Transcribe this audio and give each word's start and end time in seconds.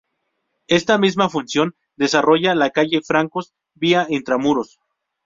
Esta 0.65 0.97
misma 0.97 1.29
función 1.29 1.75
desarrolla 1.95 2.55
la 2.55 2.71
calle 2.71 3.03
Francos 3.03 3.53
vía 3.75 4.07
intramuros. 4.09 4.79